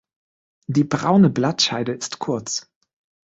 Die 0.65 0.83
braune 0.83 1.29
Blattscheide 1.29 1.91
ist 1.91 2.17
kurz. 2.17 2.65